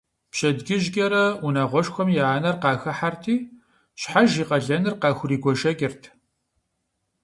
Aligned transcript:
Пщэдджыжькӏэрэ 0.31 1.23
унагъуэшхуэм 1.45 2.09
я 2.23 2.25
анэр 2.35 2.55
къахыхьэрти, 2.61 3.35
щхьэж 3.99 4.31
и 4.41 4.43
къалэныр 4.49 4.95
къахуригуэшэкӏырт. 5.01 6.03